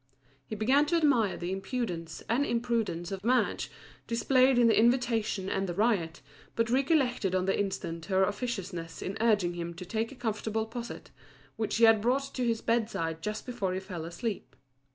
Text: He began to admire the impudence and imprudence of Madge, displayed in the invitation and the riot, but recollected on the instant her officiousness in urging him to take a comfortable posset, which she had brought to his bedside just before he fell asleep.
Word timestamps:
He 0.47 0.55
began 0.55 0.87
to 0.87 0.95
admire 0.95 1.37
the 1.37 1.51
impudence 1.51 2.23
and 2.27 2.43
imprudence 2.43 3.11
of 3.11 3.23
Madge, 3.23 3.69
displayed 4.07 4.57
in 4.57 4.65
the 4.65 4.75
invitation 4.79 5.47
and 5.47 5.69
the 5.69 5.75
riot, 5.75 6.23
but 6.55 6.71
recollected 6.71 7.35
on 7.35 7.45
the 7.45 7.55
instant 7.59 8.05
her 8.07 8.23
officiousness 8.23 9.03
in 9.03 9.15
urging 9.21 9.53
him 9.53 9.75
to 9.75 9.85
take 9.85 10.11
a 10.11 10.15
comfortable 10.15 10.65
posset, 10.65 11.11
which 11.55 11.73
she 11.73 11.83
had 11.83 12.01
brought 12.01 12.33
to 12.33 12.43
his 12.43 12.61
bedside 12.61 13.21
just 13.21 13.45
before 13.45 13.75
he 13.75 13.79
fell 13.79 14.03
asleep. 14.03 14.55